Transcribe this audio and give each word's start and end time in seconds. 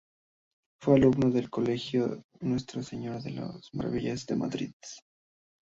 Fue 0.81 0.95
alumno 0.95 1.29
del 1.29 1.51
Colegio 1.51 2.23
Nuestra 2.39 2.81
Señora 2.81 3.19
de 3.19 3.33
las 3.33 3.69
Maravillas 3.73 4.25
de 4.25 4.35
Madrid. 4.35 4.71